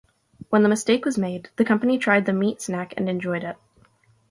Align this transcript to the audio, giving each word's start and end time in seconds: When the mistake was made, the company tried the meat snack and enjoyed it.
When 0.49 0.63
the 0.63 0.67
mistake 0.69 1.05
was 1.05 1.19
made, 1.19 1.51
the 1.57 1.63
company 1.63 1.99
tried 1.99 2.25
the 2.25 2.33
meat 2.33 2.59
snack 2.59 2.95
and 2.97 3.07
enjoyed 3.07 3.43
it. 3.43 3.55